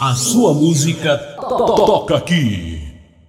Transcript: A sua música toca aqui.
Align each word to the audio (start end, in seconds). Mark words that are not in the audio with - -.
A 0.00 0.14
sua 0.14 0.54
música 0.54 1.18
toca 1.38 2.16
aqui. 2.16 2.87